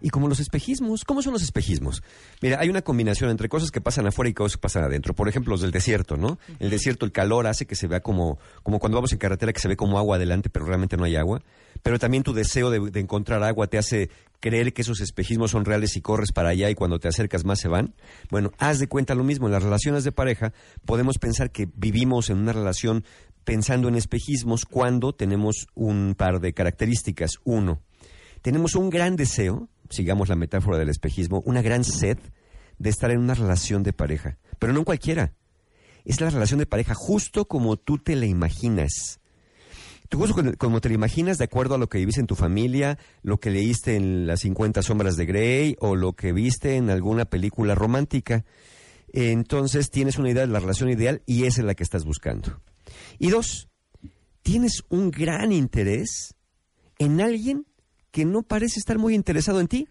[0.00, 2.02] Y como los espejismos, ¿cómo son los espejismos?
[2.40, 5.14] Mira, hay una combinación entre cosas que pasan afuera y cosas que pasan adentro.
[5.14, 6.38] Por ejemplo, los del desierto, ¿no?
[6.60, 9.60] El desierto, el calor hace que se vea como, como cuando vamos en carretera que
[9.60, 11.42] se ve como agua adelante, pero realmente no hay agua.
[11.82, 14.08] Pero también tu deseo de, de encontrar agua te hace
[14.40, 17.60] creer que esos espejismos son reales y corres para allá y cuando te acercas más
[17.60, 17.94] se van.
[18.30, 19.46] Bueno, haz de cuenta lo mismo.
[19.46, 20.52] En las relaciones de pareja
[20.84, 23.04] podemos pensar que vivimos en una relación
[23.44, 27.38] pensando en espejismos cuando tenemos un par de características.
[27.44, 27.82] Uno,
[28.42, 32.18] tenemos un gran deseo sigamos la metáfora del espejismo, una gran sed
[32.78, 35.34] de estar en una relación de pareja, pero no en cualquiera.
[36.04, 39.20] Es la relación de pareja justo como tú te la imaginas.
[40.08, 42.98] Tú justo como te la imaginas de acuerdo a lo que viviste en tu familia,
[43.22, 47.26] lo que leíste en las 50 sombras de Grey o lo que viste en alguna
[47.26, 48.44] película romántica.
[49.12, 52.62] Entonces tienes una idea de la relación ideal y esa es la que estás buscando.
[53.18, 53.68] Y dos,
[54.42, 56.34] tienes un gran interés
[56.98, 57.66] en alguien
[58.10, 59.88] que no parece estar muy interesado en ti.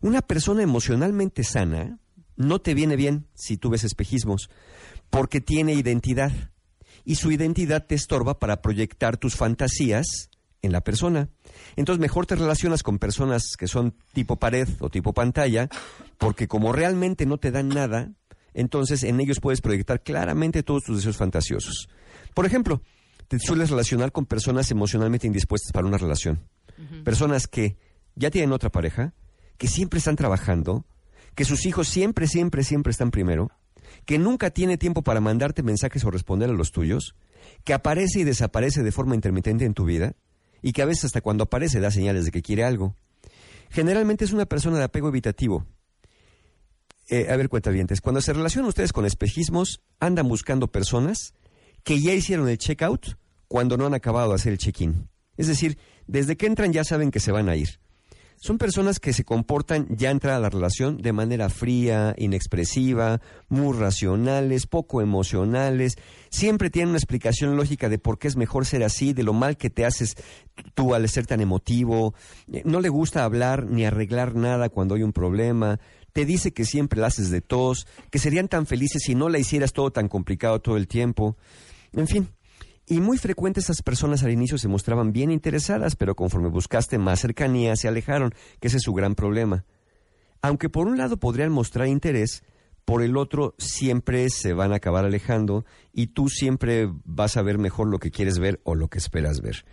[0.00, 2.00] Una persona emocionalmente sana
[2.36, 4.50] no te viene bien si tú ves espejismos,
[5.10, 6.32] porque tiene identidad
[7.04, 10.30] y su identidad te estorba para proyectar tus fantasías
[10.62, 11.28] en la persona.
[11.76, 15.68] Entonces mejor te relacionas con personas que son tipo pared o tipo pantalla,
[16.18, 18.12] porque como realmente no te dan nada,
[18.54, 21.88] entonces en ellos puedes proyectar claramente todos tus deseos fantasiosos.
[22.34, 22.82] Por ejemplo,
[23.28, 26.46] te sueles relacionar con personas emocionalmente indispuestas para una relación.
[27.04, 27.76] Personas que
[28.14, 29.14] ya tienen otra pareja,
[29.56, 30.84] que siempre están trabajando,
[31.34, 33.50] que sus hijos siempre, siempre, siempre están primero,
[34.04, 37.14] que nunca tiene tiempo para mandarte mensajes o responder a los tuyos,
[37.64, 40.14] que aparece y desaparece de forma intermitente en tu vida,
[40.62, 42.96] y que a veces hasta cuando aparece da señales de que quiere algo.
[43.70, 45.66] Generalmente es una persona de apego evitativo.
[47.08, 51.34] Eh, a ver, cuentavientes, cuando se relacionan ustedes con espejismos, andan buscando personas
[51.82, 55.08] que ya hicieron el checkout cuando no han acabado de hacer el check-in.
[55.36, 57.80] Es decir, desde que entran ya saben que se van a ir.
[58.42, 63.72] Son personas que se comportan ya entrar a la relación de manera fría, inexpresiva, muy
[63.78, 65.94] racionales, poco emocionales.
[66.28, 69.56] Siempre tienen una explicación lógica de por qué es mejor ser así, de lo mal
[69.56, 70.16] que te haces
[70.74, 72.14] tú al ser tan emotivo.
[72.52, 75.78] Eh, no le gusta hablar ni arreglar nada cuando hay un problema.
[76.12, 79.38] Te dice que siempre la haces de tos, que serían tan felices si no la
[79.38, 81.36] hicieras todo tan complicado todo el tiempo.
[81.92, 82.28] En fin,
[82.86, 87.20] y muy frecuente esas personas al inicio se mostraban bien interesadas, pero conforme buscaste más
[87.20, 89.64] cercanía se alejaron, que ese es su gran problema.
[90.40, 92.42] Aunque por un lado podrían mostrar interés,
[92.84, 97.58] por el otro siempre se van a acabar alejando y tú siempre vas a ver
[97.58, 99.64] mejor lo que quieres ver o lo que esperas ver.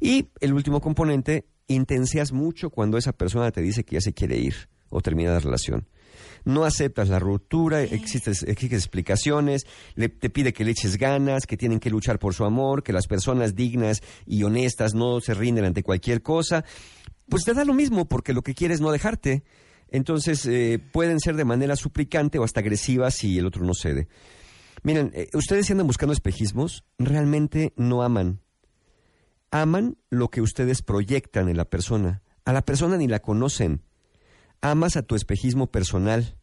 [0.00, 4.38] Y el último componente, intenseas mucho cuando esa persona te dice que ya se quiere
[4.38, 5.86] ir o termina la relación
[6.48, 11.78] no aceptas la ruptura, existen explicaciones, le, te pide que le eches ganas, que tienen
[11.78, 15.82] que luchar por su amor, que las personas dignas y honestas no se rinden ante
[15.82, 16.64] cualquier cosa,
[17.28, 19.44] pues te da lo mismo porque lo que quiere es no dejarte.
[19.90, 24.08] Entonces eh, pueden ser de manera suplicante o hasta agresiva si el otro no cede.
[24.82, 28.40] Miren, eh, ustedes si andan buscando espejismos, realmente no aman.
[29.50, 32.22] Aman lo que ustedes proyectan en la persona.
[32.44, 33.82] A la persona ni la conocen
[34.60, 36.37] amas a tu espejismo personal.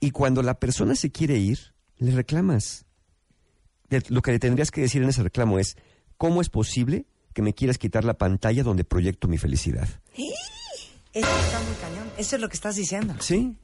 [0.00, 2.86] Y cuando la persona se quiere ir, le reclamas.
[4.08, 5.76] Lo que le tendrías que decir en ese reclamo es,
[6.16, 9.88] ¿cómo es posible que me quieras quitar la pantalla donde proyecto mi felicidad?
[11.12, 12.10] Eso está muy cañón.
[12.16, 13.14] Eso es lo que estás diciendo.
[13.18, 13.56] Sí.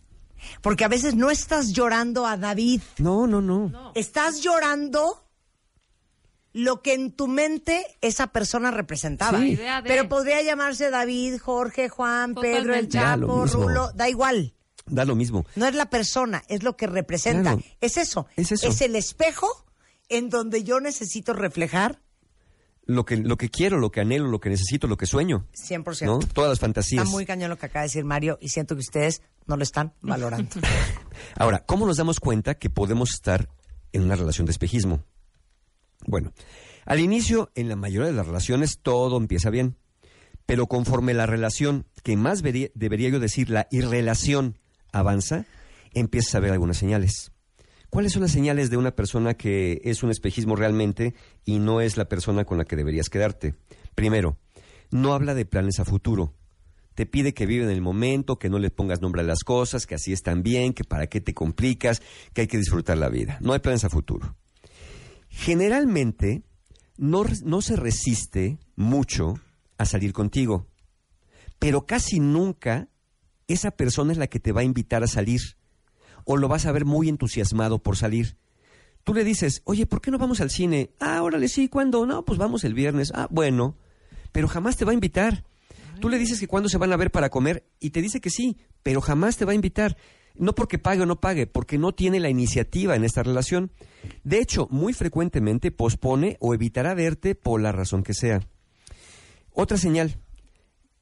[0.60, 2.82] Porque a veces no estás llorando a David.
[2.98, 3.92] No, no, no.
[3.94, 5.24] Estás llorando
[6.52, 9.40] lo que en tu mente esa persona representaba.
[9.84, 14.54] Pero podría llamarse David, Jorge, Juan, Pedro, el Chapo, Rulo, da igual.
[14.86, 15.44] Da lo mismo.
[15.56, 17.58] No es la persona, es lo que representa.
[17.80, 18.26] Es eso.
[18.36, 18.68] Es eso.
[18.68, 19.48] Es el espejo
[20.08, 22.00] en donde yo necesito reflejar
[22.84, 25.46] lo que, lo que quiero, lo que anhelo, lo que necesito, lo que sueño.
[25.54, 26.06] 100%.
[26.06, 26.18] ¿no?
[26.20, 27.04] Todas las fantasías.
[27.04, 29.64] Está muy cañón lo que acaba de decir Mario y siento que ustedes no lo
[29.64, 30.50] están valorando.
[31.36, 33.48] Ahora, ¿cómo nos damos cuenta que podemos estar
[33.92, 35.02] en una relación de espejismo?
[36.06, 36.32] Bueno,
[36.84, 39.76] al inicio, en la mayoría de las relaciones, todo empieza bien.
[40.46, 44.60] Pero conforme la relación, que más debería yo decir la irrelación,
[44.92, 45.46] avanza,
[45.92, 47.32] empiezas a ver algunas señales.
[47.90, 51.96] ¿Cuáles son las señales de una persona que es un espejismo realmente y no es
[51.96, 53.54] la persona con la que deberías quedarte?
[53.94, 54.38] Primero,
[54.90, 56.34] no habla de planes a futuro.
[56.94, 59.86] Te pide que vive en el momento, que no le pongas nombre a las cosas,
[59.86, 63.38] que así están bien, que para qué te complicas, que hay que disfrutar la vida.
[63.40, 64.34] No hay planes a futuro.
[65.28, 66.42] Generalmente,
[66.96, 69.34] no, no se resiste mucho
[69.78, 70.66] a salir contigo,
[71.58, 72.88] pero casi nunca
[73.48, 75.40] esa persona es la que te va a invitar a salir
[76.24, 78.36] o lo vas a ver muy entusiasmado por salir.
[79.04, 80.90] Tú le dices, oye, ¿por qué no vamos al cine?
[80.98, 82.04] Ah, órale, sí, ¿cuándo?
[82.06, 83.12] No, pues vamos el viernes.
[83.14, 83.76] Ah, bueno,
[84.32, 85.44] pero jamás te va a invitar.
[86.00, 88.30] Tú le dices que cuándo se van a ver para comer y te dice que
[88.30, 89.96] sí, pero jamás te va a invitar.
[90.34, 93.70] No porque pague o no pague, porque no tiene la iniciativa en esta relación.
[94.24, 98.40] De hecho, muy frecuentemente pospone o evitará verte por la razón que sea.
[99.52, 100.18] Otra señal,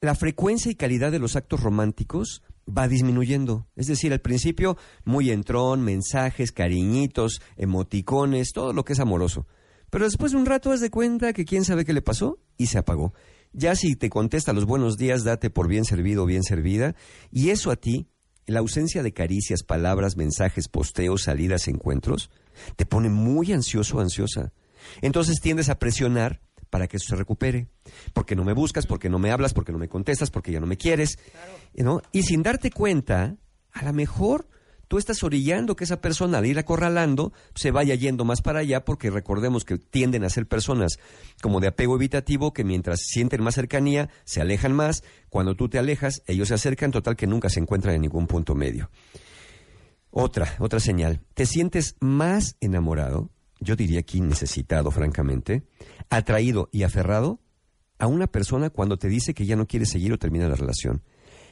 [0.01, 3.67] la frecuencia y calidad de los actos románticos va disminuyendo.
[3.75, 9.47] Es decir, al principio muy entrón, mensajes, cariñitos, emoticones, todo lo que es amoroso.
[9.89, 12.67] Pero después de un rato has de cuenta que quién sabe qué le pasó y
[12.67, 13.13] se apagó.
[13.53, 16.95] Ya si te contesta los buenos días, date por bien servido o bien servida.
[17.31, 18.07] Y eso a ti,
[18.47, 22.29] la ausencia de caricias, palabras, mensajes, posteos, salidas, encuentros,
[22.75, 24.51] te pone muy ansioso o ansiosa.
[25.01, 26.41] Entonces tiendes a presionar
[26.75, 27.69] para que eso se recupere.
[28.11, 30.67] Porque no me buscas, porque no me hablas, porque no me contestas, porque ya no
[30.67, 31.17] me quieres.
[31.73, 32.01] ¿no?
[32.11, 33.37] Y sin darte cuenta,
[33.71, 34.49] a lo mejor
[34.89, 38.83] tú estás orillando que esa persona al ir acorralando se vaya yendo más para allá
[38.83, 40.99] porque recordemos que tienden a ser personas
[41.41, 45.79] como de apego evitativo que mientras sienten más cercanía se alejan más, cuando tú te
[45.79, 48.91] alejas ellos se acercan total que nunca se encuentran en ningún punto medio.
[50.11, 55.63] Otra, otra señal, te sientes más enamorado yo diría aquí necesitado, francamente,
[56.09, 57.39] atraído y aferrado
[57.97, 61.03] a una persona cuando te dice que ya no quiere seguir o termina la relación.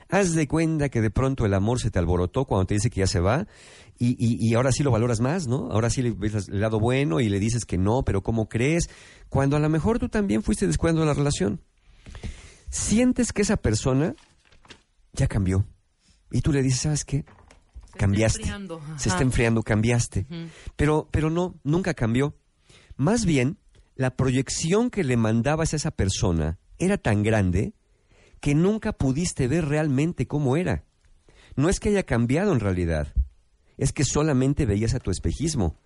[0.09, 2.99] Haz de cuenta que de pronto el amor se te alborotó cuando te dice que
[2.99, 3.47] ya se va
[3.97, 5.71] y, y, ahora sí lo valoras más, ¿no?
[5.71, 8.89] Ahora sí le ves el lado bueno y le dices que no, pero ¿cómo crees?
[9.29, 11.61] Cuando a lo mejor tú también fuiste descuidando la relación.
[12.69, 14.15] Sientes que esa persona
[15.13, 15.65] ya cambió
[16.31, 17.23] y tú le dices, ¿sabes qué?
[17.97, 18.43] Cambiaste.
[18.97, 20.25] se está enfriando, cambiaste.
[20.75, 22.35] pero, pero no, nunca cambió.
[22.95, 23.57] Más bien,
[23.95, 27.73] la proyección que le mandabas a esa persona era tan grande
[28.39, 30.83] que nunca pudiste ver realmente cómo era.
[31.55, 33.13] No es que haya cambiado en realidad,
[33.77, 35.77] es que solamente veías a tu espejismo.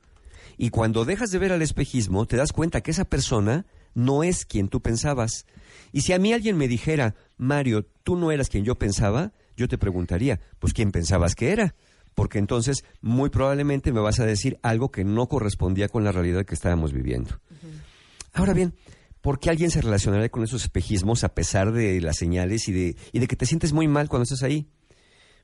[0.57, 4.45] Y cuando dejas de ver al espejismo, te das cuenta que esa persona no es
[4.45, 5.45] quien tú pensabas.
[5.91, 9.67] Y si a mí alguien me dijera, Mario, tú no eras quien yo pensaba, yo
[9.67, 11.75] te preguntaría, pues ¿quién pensabas que era?
[12.17, 16.47] Porque entonces muy probablemente me vas a decir algo que no correspondía con la realidad
[16.47, 17.39] que estábamos viviendo.
[18.33, 18.73] Ahora bien,
[19.21, 22.95] ¿por qué alguien se relacionaría con esos espejismos a pesar de las señales y de,
[23.11, 24.67] y de que te sientes muy mal cuando estás ahí?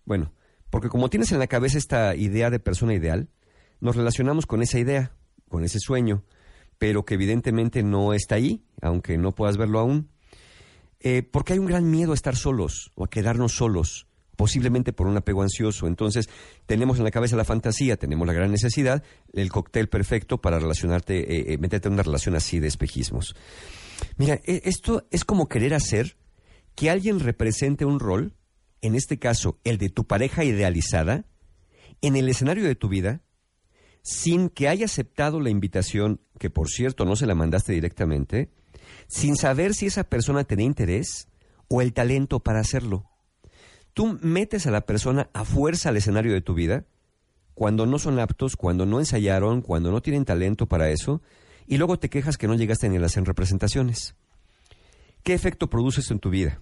[0.04, 0.34] Bueno,
[0.72, 3.30] porque como tienes en la cabeza esta idea de persona ideal,
[3.80, 5.16] nos relacionamos con esa idea,
[5.50, 6.24] con ese sueño,
[6.80, 10.10] pero que evidentemente no está ahí, aunque no puedas verlo aún.
[11.02, 14.08] Eh, porque hay un gran miedo a estar solos o a quedarnos solos
[14.44, 15.88] posiblemente por un apego ansioso.
[15.88, 16.28] Entonces,
[16.66, 19.02] tenemos en la cabeza la fantasía, tenemos la gran necesidad,
[19.32, 23.38] el cóctel perfecto para relacionarte, eh, eh, meterte en una relación así de espejismos.
[24.18, 26.18] Mira, e, esto es como querer hacer
[26.76, 28.36] que alguien represente un rol,
[28.82, 31.24] en este caso el de tu pareja idealizada,
[32.02, 33.22] en el escenario de tu vida,
[34.02, 38.52] sin que haya aceptado la invitación, que por cierto no se la mandaste directamente,
[39.08, 41.30] sin saber si esa persona tenía interés
[41.70, 43.13] o el talento para hacerlo.
[43.94, 46.86] Tú metes a la persona a fuerza al escenario de tu vida
[47.54, 51.22] cuando no son aptos, cuando no ensayaron, cuando no tienen talento para eso,
[51.68, 54.16] y luego te quejas que no llegaste ni a las representaciones.
[55.24, 56.62] ¿Qué efecto produce esto en tu vida?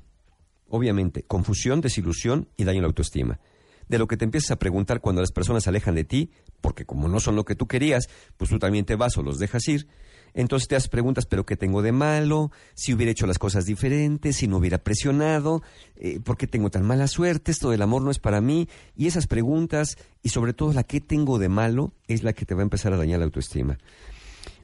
[0.68, 3.40] Obviamente, confusión, desilusión y daño a la autoestima.
[3.88, 6.86] De lo que te empiezas a preguntar cuando las personas se alejan de ti, porque
[6.86, 9.68] como no son lo que tú querías, pues tú también te vas o los dejas
[9.68, 9.88] ir,
[10.34, 12.52] entonces te haces preguntas, pero ¿qué tengo de malo?
[12.74, 15.62] Si hubiera hecho las cosas diferentes, si no hubiera presionado,
[15.96, 17.52] eh, ¿por qué tengo tan mala suerte?
[17.52, 18.68] Esto del amor no es para mí.
[18.96, 21.94] Y esas preguntas, y sobre todo la ¿qué tengo de malo?
[22.08, 23.78] es la que te va a empezar a dañar la autoestima.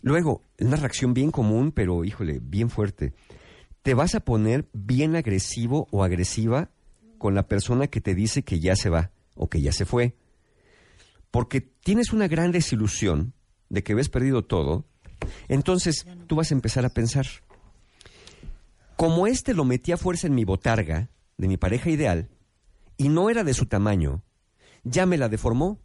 [0.01, 3.13] Luego, una reacción bien común, pero híjole, bien fuerte.
[3.81, 6.69] Te vas a poner bien agresivo o agresiva
[7.17, 10.15] con la persona que te dice que ya se va o que ya se fue.
[11.31, 13.33] Porque tienes una gran desilusión
[13.69, 14.85] de que ves perdido todo
[15.47, 17.25] entonces tú vas a empezar a pensar,
[18.95, 22.29] como este lo metí a fuerza en mi botarga de mi pareja ideal
[22.97, 24.23] y no era de su tamaño,
[24.83, 25.79] ya me la deformó.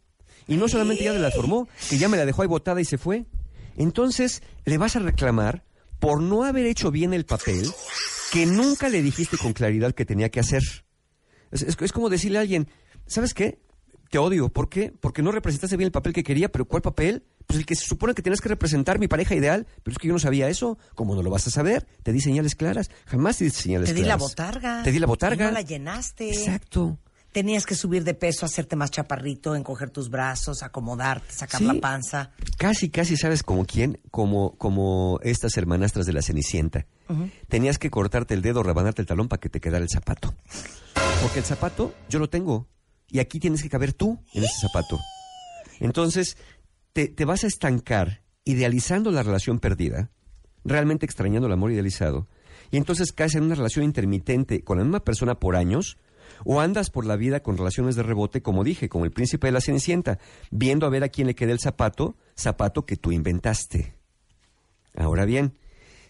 [0.47, 2.85] Y no solamente ya me la deformó, que ya me la dejó ahí botada y
[2.85, 3.25] se fue.
[3.77, 5.63] Entonces le vas a reclamar
[5.99, 7.65] por no haber hecho bien el papel
[8.31, 10.63] que nunca le dijiste con claridad que tenía que hacer.
[11.51, 12.67] Es, es como decirle a alguien,
[13.05, 13.59] ¿sabes qué?
[14.13, 14.49] te odio.
[14.49, 14.93] ¿Por qué?
[15.01, 17.23] Porque no representaste bien el papel que quería, pero ¿cuál papel?
[17.47, 20.07] Pues el que se supone que tienes que representar mi pareja ideal, pero es que
[20.07, 20.77] yo no sabía eso.
[20.95, 21.85] ¿Cómo no lo vas a saber?
[22.03, 22.89] Te di señales claras.
[23.05, 24.21] Jamás te di señales Te di la claras.
[24.21, 24.83] botarga.
[24.83, 25.45] Te di la botarga.
[25.45, 26.29] Y no la llenaste.
[26.29, 26.97] Exacto.
[27.31, 31.65] Tenías que subir de peso, hacerte más chaparrito, encoger tus brazos, acomodarte, sacar Sí.
[31.65, 32.29] la panza.
[32.59, 36.85] Casi, casi sabes como quién, como, como estas hermanastras de la Cenicienta.
[37.49, 40.35] Tenías que cortarte el dedo, rebanarte el talón para que te quedara el zapato.
[41.23, 42.67] Porque el zapato yo lo tengo.
[43.09, 44.99] Y aquí tienes que caber tú en ese zapato.
[45.79, 46.37] Entonces,
[46.93, 50.11] te, vas a estancar idealizando la relación perdida,
[50.63, 52.27] realmente extrañando el amor idealizado,
[52.71, 55.97] y entonces caes en una relación intermitente con la misma persona por años,
[56.45, 59.51] o andas por la vida con relaciones de rebote, como dije, como el príncipe de
[59.51, 60.19] la Cenicienta,
[60.51, 63.95] viendo a ver a quién le queda el zapato, zapato que tú inventaste.
[64.95, 65.57] Ahora bien,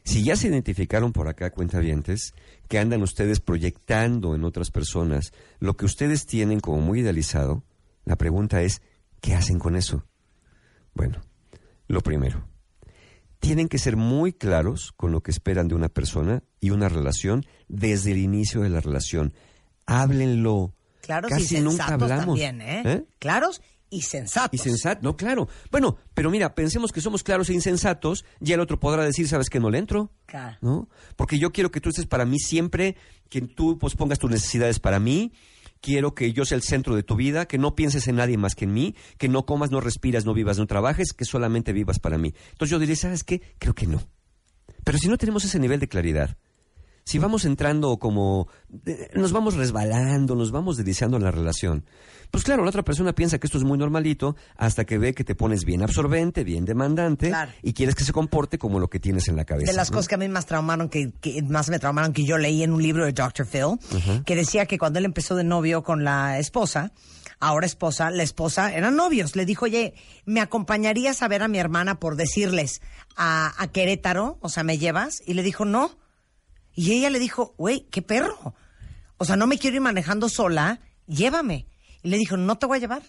[0.03, 2.33] si ya se identificaron por acá, cuentavientes,
[2.67, 7.63] que andan ustedes proyectando en otras personas lo que ustedes tienen como muy idealizado,
[8.05, 8.81] la pregunta es,
[9.21, 10.03] ¿qué hacen con eso?
[10.93, 11.21] Bueno,
[11.87, 12.47] lo primero,
[13.39, 17.45] tienen que ser muy claros con lo que esperan de una persona y una relación
[17.67, 19.33] desde el inicio de la relación.
[19.85, 20.73] Háblenlo.
[21.01, 22.39] Claros Casi y nunca sensatos hablamos.
[22.39, 22.81] también, ¿eh?
[22.85, 23.05] ¿Eh?
[23.19, 24.59] Claros y sensatos.
[24.59, 25.49] Y sensato, no, claro.
[25.69, 29.49] Bueno, pero mira, pensemos que somos claros e insensatos, ya el otro podrá decir, ¿sabes
[29.49, 30.11] que no le entro?
[30.25, 30.57] Claro.
[30.61, 30.89] ¿No?
[31.15, 32.95] Porque yo quiero que tú estés para mí siempre,
[33.29, 35.33] que tú pues pongas tus necesidades para mí,
[35.83, 38.55] quiero que yo sea el centro de tu vida, que no pienses en nadie más
[38.55, 41.99] que en mí, que no comas, no respiras, no vivas, no trabajes, que solamente vivas
[41.99, 42.33] para mí.
[42.51, 43.41] Entonces yo diría, ¿sabes qué?
[43.59, 44.01] Creo que no.
[44.85, 46.37] Pero si no tenemos ese nivel de claridad,
[47.05, 48.47] si vamos entrando como,
[48.85, 51.85] eh, nos vamos resbalando, nos vamos deslizando en la relación,
[52.31, 55.23] pues claro, la otra persona piensa que esto es muy normalito hasta que ve que
[55.23, 57.51] te pones bien absorbente, bien demandante Claro.
[57.61, 59.71] y quieres que se comporte como lo que tienes en la cabeza.
[59.71, 59.97] de las ¿no?
[59.97, 62.71] cosas que a mí más traumaron, que, que más me traumaron, que yo leí en
[62.71, 63.45] un libro de Dr.
[63.45, 63.77] Phil,
[64.25, 66.91] que decía que cuando él empezó de novio con la esposa,
[67.39, 69.93] ahora esposa, la esposa, eran novios, le dijo, oye,
[70.25, 72.81] ¿me acompañarías a ver a mi hermana por decirles
[73.15, 74.37] a, a Querétaro?
[74.41, 75.21] O sea, ¿me llevas?
[75.27, 75.91] Y le dijo, no.
[76.75, 78.55] Y ella le dijo, güey, qué perro.
[79.17, 81.67] O sea, no me quiero ir manejando sola, llévame.
[82.01, 83.03] Y le dijo, no te voy a llevar.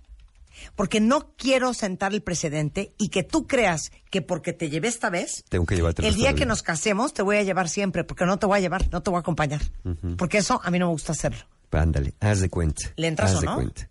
[0.76, 5.10] Porque no quiero sentar el precedente y que tú creas que porque te llevé esta
[5.10, 6.46] vez, Tengo que llevarte el día de que vida.
[6.48, 9.10] nos casemos te voy a llevar siempre, porque no te voy a llevar, no te
[9.10, 9.62] voy a acompañar.
[10.16, 11.40] Porque eso a mí no me gusta hacerlo.
[11.72, 12.92] Ándale, haz de cuenta.
[12.96, 13.54] ¿Le entras haz o de no?
[13.56, 13.90] cuenta.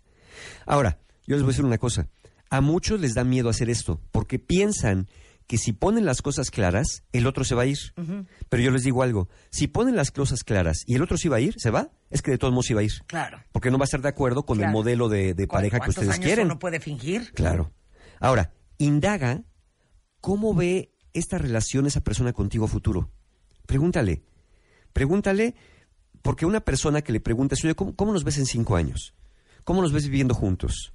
[0.64, 2.08] Ahora, yo les voy a decir una cosa.
[2.48, 5.06] A muchos les da miedo hacer esto, porque piensan
[5.46, 7.78] que si ponen las cosas claras, el otro se va a ir.
[8.48, 11.36] Pero yo les digo algo, si ponen las cosas claras y el otro se va
[11.36, 12.92] a ir, se va, es que de todos modos se va a ir.
[13.06, 13.42] Claro.
[13.52, 14.70] Porque no va a estar de acuerdo con Claro.
[14.70, 16.46] el modelo de, de pareja que ¿Cuántos ustedes años quieren.
[16.46, 17.32] uno puede fingir?
[17.34, 17.72] Claro.
[18.20, 19.42] Ahora, indaga
[20.20, 23.10] cómo ve esta relación esa persona contigo a futuro.
[23.66, 24.22] Pregúntale.
[24.94, 25.54] Pregúntale,
[26.22, 29.14] porque una persona que le preguntas, oye, ¿cómo, cómo nos ves en cinco años?
[29.64, 30.93] ¿Cómo nos ves viviendo juntos?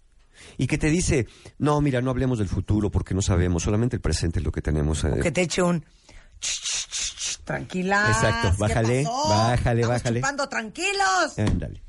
[0.58, 1.28] Y que te dice,
[1.58, 4.62] no, mira, no hablemos del futuro porque no sabemos, solamente el presente es lo que
[4.62, 5.04] tenemos.
[5.04, 5.20] eh".
[5.22, 5.82] Que te eche un...
[5.82, 8.06] "Ch, ch, ch, ch, Tranquila.
[8.10, 10.20] Exacto, bájale, bájale, bájale.
[10.20, 11.38] chupando tranquilos.
[11.38, 11.84] Ándale.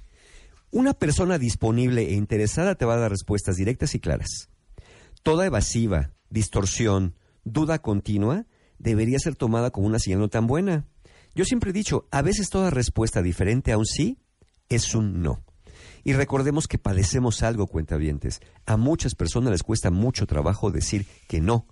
[0.70, 4.48] Una persona disponible e interesada te va a dar respuestas directas y claras.
[5.22, 7.14] Toda evasiva, distorsión,
[7.44, 8.46] duda continua
[8.78, 10.86] debería ser tomada como una señal no tan buena.
[11.34, 14.18] Yo siempre he dicho, a veces toda respuesta diferente a un sí
[14.68, 15.44] es un no.
[16.04, 18.40] Y recordemos que padecemos algo, cuentavientes.
[18.66, 21.66] A muchas personas les cuesta mucho trabajo decir que no.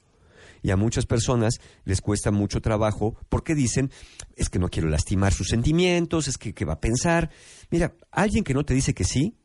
[0.62, 3.90] Y a muchas personas les cuesta mucho trabajo porque dicen,
[4.36, 7.30] es que no quiero lastimar sus sentimientos, es que ¿qué va a pensar.
[7.70, 9.36] Mira, alguien que no te dice que sí,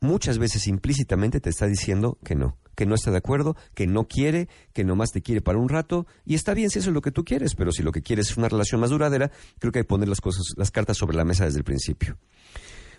[0.00, 4.06] muchas veces implícitamente te está diciendo que no, que no está de acuerdo, que no
[4.06, 7.00] quiere, que nomás te quiere para un rato, y está bien si eso es lo
[7.00, 9.80] que tú quieres, pero si lo que quieres es una relación más duradera, creo que
[9.80, 12.18] hay que poner las cosas, las cartas sobre la mesa desde el principio.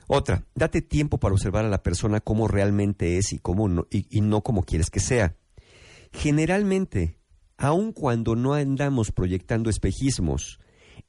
[0.07, 4.05] Otra, date tiempo para observar a la persona como realmente es y, cómo no, y,
[4.15, 5.35] y no como quieres que sea.
[6.11, 7.17] Generalmente,
[7.57, 10.59] aun cuando no andamos proyectando espejismos,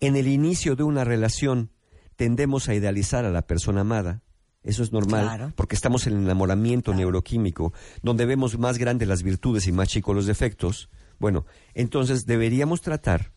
[0.00, 1.70] en el inicio de una relación
[2.16, 4.22] tendemos a idealizar a la persona amada.
[4.62, 5.52] Eso es normal, Claro.
[5.54, 7.72] porque estamos en el enamoramiento neuroquímico,
[8.02, 10.90] donde vemos más grandes las virtudes y más chicos los defectos.
[11.20, 13.32] Bueno, entonces deberíamos tratar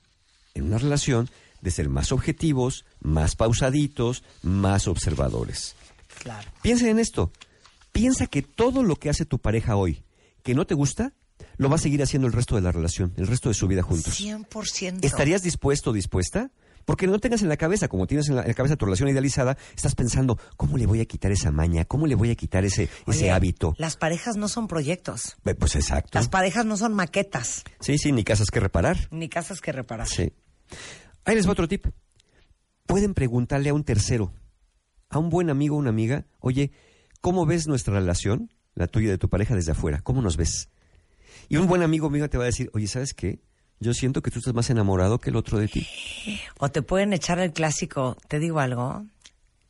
[0.56, 1.30] en una relación
[1.62, 5.76] de ser más objetivos, más pausaditos, más observadores.
[6.20, 6.50] Claro.
[6.62, 7.32] Piensa en esto.
[7.92, 10.04] Piensa que todo lo que hace tu pareja hoy,
[10.44, 11.14] que no te gusta,
[11.58, 13.82] lo va a seguir haciendo el resto de la relación, el resto de su vida
[13.82, 14.20] juntos.
[14.20, 15.00] 100%.
[15.04, 16.52] ¿Estarías dispuesto o dispuesta?
[16.86, 19.10] Porque no tengas en la cabeza, como tienes en la, en la cabeza tu relación
[19.10, 21.86] idealizada, estás pensando, ¿cómo le voy a quitar esa maña?
[21.86, 22.90] ¿Cómo le voy a quitar ese,
[23.32, 23.76] hábito?
[23.78, 25.38] Las parejas no son proyectos.
[25.46, 26.18] Eh, Pues exacto.
[26.18, 29.08] Las parejas no son maquetas, Sí, sí, ni casas que reparar.
[29.12, 30.08] ni casas que reparar.
[30.08, 30.32] Sí.
[31.30, 31.86] Ahí les va otro tip.
[32.86, 34.34] Pueden preguntarle a un tercero,
[35.10, 36.72] a un buen amigo o una amiga, oye,
[37.22, 38.50] ¿cómo ves nuestra relación?
[38.80, 40.00] la tuya de tu pareja desde afuera.
[40.02, 40.70] ¿Cómo nos ves?
[41.50, 43.42] Y un buen amigo mío te va a decir, oye, ¿sabes qué?
[43.80, 45.86] Yo siento que tú estás más enamorado que el otro de ti.
[46.60, 49.06] O te pueden echar el clásico, te digo algo,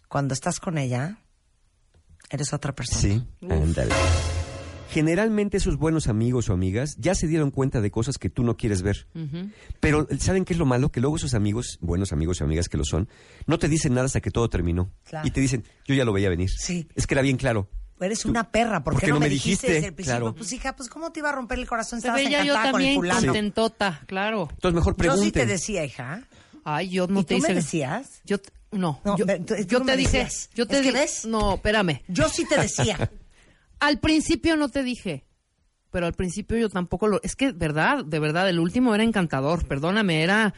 [0.07, 1.17] cuando estás con ella,
[2.29, 3.01] eres otra persona.
[3.01, 3.93] Sí, ándale.
[4.89, 8.57] Generalmente esos buenos amigos o amigas ya se dieron cuenta de cosas que tú no
[8.57, 9.07] quieres ver.
[9.79, 10.91] Pero ¿saben qué es lo malo?
[10.91, 13.07] Que luego esos amigos, buenos amigos o amigas que lo son,
[13.45, 14.91] no te dicen nada hasta que todo terminó.
[15.05, 15.27] Claro.
[15.27, 16.49] Y te dicen, yo ya lo veía venir.
[16.49, 16.87] Sí.
[16.95, 17.69] Es que era bien claro.
[18.01, 19.73] Eres Tú- una perra, ¿por ¿por qué no, no me dijiste, dijiste?
[19.73, 20.19] desde el principio?
[20.19, 20.35] Claro.
[20.35, 21.99] Pues hija, pues ¿cómo te iba a romper el corazón?
[21.99, 23.25] Se Estabas veía yo con el también fulano.
[23.25, 24.47] contentota, claro.
[24.51, 25.25] Entonces mejor Yo pregunten.
[25.25, 26.23] sí te decía, hija.
[26.63, 28.21] Ay, yo no ¿Y te tú me decías?
[28.25, 28.37] Yo
[28.71, 30.97] no, No, yo, ve- tú- tú yo no te dije, yo te Es que di-
[30.97, 31.25] ves.
[31.25, 32.01] No, espérame.
[32.07, 33.11] Yo sí te decía.
[33.79, 35.25] Al principio no te dije.
[35.91, 37.19] Pero al principio yo tampoco lo.
[37.23, 39.67] Es que, verdad, de verdad, el último era encantador.
[39.67, 40.53] Perdóname, era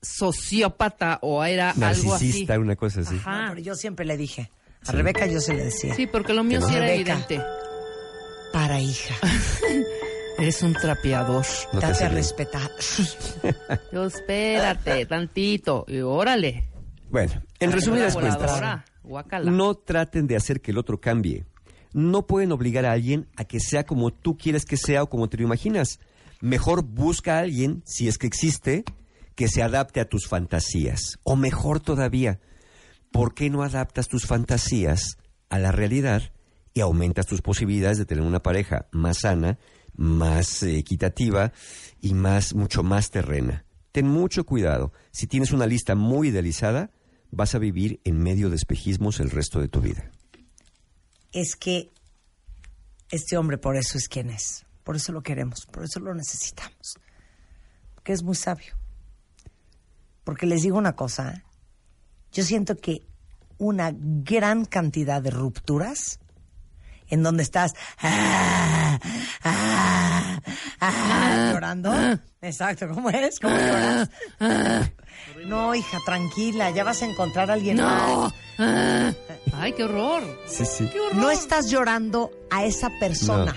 [0.00, 2.06] sociópata o era algo así.
[2.08, 3.16] Narcisista, una cosa así.
[3.16, 3.42] Ajá.
[3.42, 4.50] No, pero yo siempre le dije.
[4.86, 5.94] A Rebeca yo se le decía.
[5.94, 7.12] Sí, porque lo mío Que sí era Rebeca.
[7.14, 7.42] evidente.
[8.52, 9.14] Para hija,
[10.38, 11.44] Eres un trapeador.
[11.72, 12.70] No te date a respetar.
[13.92, 15.84] Yo, espérate, tantito.
[15.88, 16.70] Y órale.
[17.10, 18.84] Bueno, en resumidas Una cuentas, voladora.
[19.02, 19.50] Guácala.
[19.50, 21.44] no traten de hacer que el otro cambie.
[21.92, 25.28] No pueden obligar a alguien a que sea como tú quieres que sea o como
[25.28, 26.00] te lo imaginas.
[26.40, 28.84] Mejor busca a alguien, si es que existe,
[29.34, 31.18] que se adapte a tus fantasías.
[31.22, 32.40] O mejor todavía,
[33.10, 35.16] ¿por qué no adaptas tus fantasías
[35.48, 36.32] a la realidad
[36.74, 39.58] y aumentas tus posibilidades de tener una pareja más sana,
[39.96, 41.52] más eh, equitativa
[42.00, 43.64] y más mucho más terrena?
[43.92, 44.92] Ten mucho cuidado.
[45.10, 46.90] Si tienes una lista muy idealizada,
[47.30, 50.10] vas a vivir en medio de espejismos el resto de tu vida.
[51.32, 51.90] Es que
[53.10, 54.64] este hombre por eso es quien es.
[54.84, 56.94] Por eso lo queremos, por eso lo necesitamos.
[57.94, 58.74] Porque es muy sabio.
[60.24, 61.42] Porque les digo una cosa, ¿eh?
[62.32, 63.02] yo siento que
[63.58, 66.20] una gran cantidad de rupturas
[67.08, 68.98] en donde estás ah,
[69.42, 70.40] ah,
[70.80, 71.92] ah, llorando.
[72.40, 73.40] Exacto, ¿cómo es?
[73.40, 74.10] ¿Cómo lloras?
[75.46, 78.08] No, hija, tranquila, ya vas a encontrar a alguien más.
[78.08, 78.32] No.
[78.58, 79.12] Ah.
[79.54, 80.22] Ay, qué horror.
[80.46, 80.88] Sí, sí.
[80.92, 81.16] Qué horror.
[81.16, 83.54] No estás llorando a esa persona,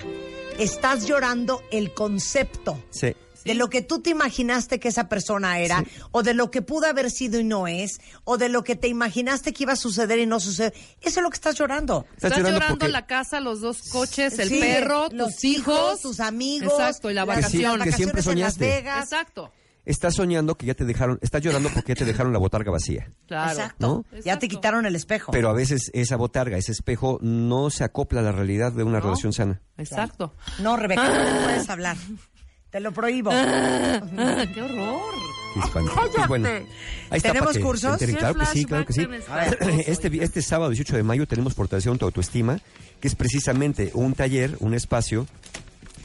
[0.58, 3.14] estás llorando el concepto Sí.
[3.44, 6.86] de lo que tú te imaginaste que esa persona era, o de lo que pudo
[6.86, 10.18] haber sido y no es, o de lo que te imaginaste que iba a suceder
[10.20, 10.72] y no sucede.
[11.00, 12.06] Eso es lo que estás llorando.
[12.14, 16.20] Estás, llorando, porque- la casa, los dos coches, el Sí, perro, los tus hijos, tus
[16.20, 17.78] amigos, Exacto, y la Que vacación.
[17.78, 18.58] las que siempre vacaciones en Las.
[18.58, 19.04] Vegas.
[19.04, 19.50] Exacto.
[19.84, 23.08] Estás soñando que ya te dejaron, estás llorando porque ya te dejaron la botarga vacía.
[23.26, 23.50] Claro.
[23.50, 24.04] Exacto.
[24.12, 24.20] ¿no?
[24.24, 25.32] Ya te quitaron el espejo.
[25.32, 28.98] Pero a veces esa botarga, ese espejo, no se acopla a la realidad de una
[28.98, 29.04] No.
[29.06, 29.60] relación sana.
[29.78, 30.34] Exacto.
[30.60, 31.96] No, Rebeca, no puedes hablar.
[32.70, 33.30] Te lo prohíbo.
[33.32, 34.00] Ah,
[34.54, 35.00] qué horror.
[35.54, 35.92] Qué espanto.
[36.14, 36.64] Pues bueno, ahí
[37.10, 37.98] está ¿Tenemos que cursos?
[37.98, 38.14] se enteren.
[38.14, 39.06] ¿Qué Claro que sí, claro que sí.
[39.90, 42.58] Este, vi- este sábado 18 de mayo tenemos Fortaleciendo tu Autoestima,
[43.00, 45.26] que es precisamente un taller, un espacio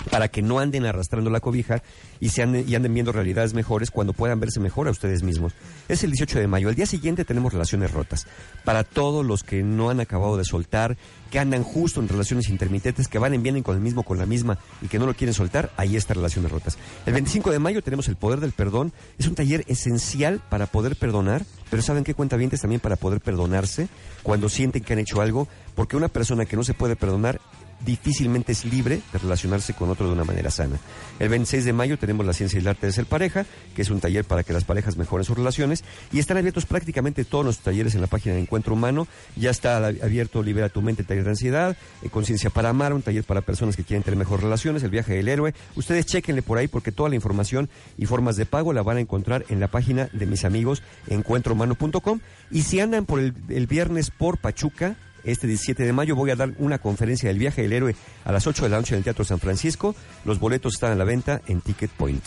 [0.09, 1.83] para que no anden arrastrando la cobija
[2.19, 5.53] y, se anden, y anden viendo realidades mejores cuando puedan verse mejor a ustedes mismos.
[5.87, 6.69] Es el 18 de mayo.
[6.69, 8.27] Al día siguiente tenemos relaciones rotas.
[8.63, 10.97] Para todos los que no han acabado de soltar,
[11.29, 14.25] que andan justo en relaciones intermitentes, que van y vienen con el mismo, con la
[14.25, 16.77] misma y que no lo quieren soltar, ahí está Relaciones Rotas.
[17.05, 18.93] El 25 de mayo tenemos el poder del perdón.
[19.17, 23.87] Es un taller esencial para poder perdonar, pero ¿saben qué cuenta también para poder perdonarse
[24.23, 25.47] cuando sienten que han hecho algo?
[25.75, 27.41] Porque una persona que no se puede perdonar
[27.85, 30.77] difícilmente es libre de relacionarse con otro de una manera sana.
[31.19, 33.89] El 26 de mayo tenemos la ciencia y el arte de ser pareja, que es
[33.89, 37.59] un taller para que las parejas mejoren sus relaciones y están abiertos prácticamente todos los
[37.59, 39.07] talleres en la página de Encuentro Humano.
[39.35, 43.23] Ya está abierto Libera tu mente, taller de ansiedad, eh, Conciencia para amar, un taller
[43.23, 45.53] para personas que quieren tener mejores relaciones, el viaje del héroe.
[45.75, 49.01] Ustedes chequenle por ahí porque toda la información y formas de pago la van a
[49.01, 52.19] encontrar en la página de mis amigos encuentrohumano.com
[52.51, 54.95] y si andan por el, el viernes por Pachuca,
[55.31, 58.47] este 17 de mayo voy a dar una conferencia del viaje del héroe a las
[58.47, 59.95] 8 de la noche en el Teatro San Francisco.
[60.25, 62.23] Los boletos están a la venta en Ticket Point.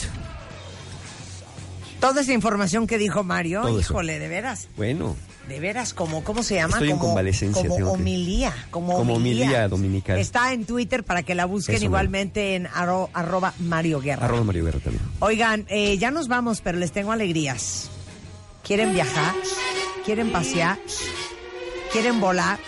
[2.01, 3.93] Toda esa información que dijo Mario, Todo eso.
[3.93, 4.69] híjole, de veras.
[4.77, 5.17] Bueno,
[5.49, 6.75] De veras, como, ¿cómo se llama?
[6.75, 8.55] Estoy en convalecencia, Como homilía.
[8.71, 9.45] Como, Como homilía.
[9.45, 10.19] homilía dominical.
[10.19, 14.25] Está en Twitter para que la busquen Eso, igualmente en arro- arroba Mario Guerra.
[14.27, 15.03] arroba Mario Guerra también.
[15.19, 17.91] Oigan, eh, ya nos vamos, pero les tengo alegrías.
[18.63, 19.35] ¿Quieren viajar?
[20.07, 20.79] ¿Quieren pasear?
[21.93, 22.59] ¿Quieren volar?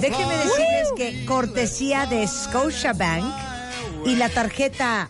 [0.00, 3.24] Déjenme decirles que cortesía de Scotiabank
[4.04, 5.08] y la tarjeta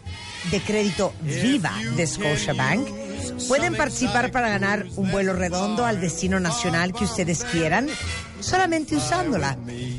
[0.51, 2.87] de crédito Viva de Scotiabank
[3.48, 7.88] pueden participar para ganar un vuelo redondo al destino nacional que ustedes quieran
[8.40, 9.57] solamente usándola.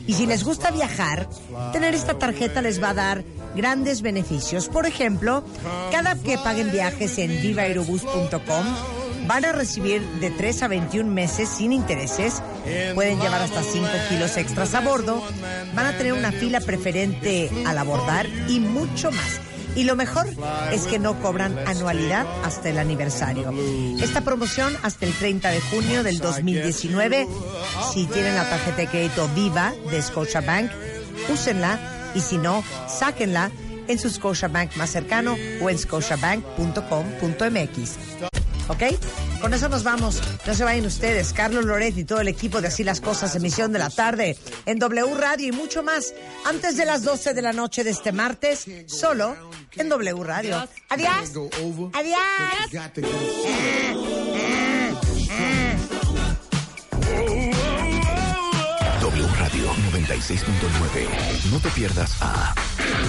[0.08, 1.28] Y si les gusta viajar,
[1.74, 3.24] tener esta tarjeta les va a dar
[3.56, 4.70] grandes beneficios.
[4.70, 5.44] Por ejemplo,
[5.92, 8.99] cada que paguen viajes en vivaerobus.com
[9.30, 12.42] Van a recibir de 3 a 21 meses sin intereses.
[12.96, 15.22] Pueden llevar hasta 5 kilos extras a bordo.
[15.76, 19.40] Van a tener una fila preferente al abordar y mucho más.
[19.76, 20.26] Y lo mejor
[20.74, 23.54] es que no cobran anualidad hasta el aniversario.
[24.02, 27.28] Esta promoción hasta el 30 de junio del 2019.
[27.94, 30.72] Si tienen la tarjeta de crédito Viva de Scotiabank,
[31.32, 31.80] úsenla
[32.16, 33.52] y si no, sáquenla
[33.88, 38.39] en su Scotiabank más cercano o en scotiabank.com.mx.
[38.70, 38.84] ¿Ok?
[39.42, 40.22] Con eso nos vamos.
[40.46, 41.34] No se vayan ustedes.
[41.34, 44.80] Carlos Loret y todo el equipo de Así las Cosas, emisión de la tarde en
[44.80, 46.14] W Radio y mucho más
[46.46, 49.36] antes de las 12 de la noche de este martes, solo
[49.76, 50.68] en W Radio.
[50.90, 51.34] Adiós.
[51.94, 52.70] Adiós.
[52.72, 54.09] W
[60.10, 61.52] 96.9.
[61.52, 62.56] No te pierdas a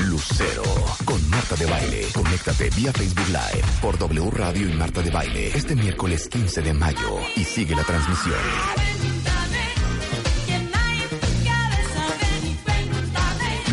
[0.05, 0.63] Lucero
[1.07, 2.07] con Marta de Baile.
[2.13, 6.75] Conéctate vía Facebook Live por W Radio y Marta de Baile este miércoles 15 de
[6.75, 8.37] mayo y sigue la transmisión.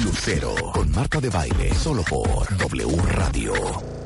[0.05, 3.96] Lucero con Marta de Baile solo por W Radio.